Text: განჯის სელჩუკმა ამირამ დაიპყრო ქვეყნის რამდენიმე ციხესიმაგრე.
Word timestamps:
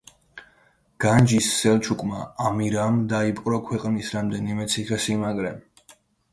განჯის 1.03 1.49
სელჩუკმა 1.57 2.23
ამირამ 2.51 2.99
დაიპყრო 3.13 3.63
ქვეყნის 3.71 4.13
რამდენიმე 4.19 4.69
ციხესიმაგრე. 4.75 5.57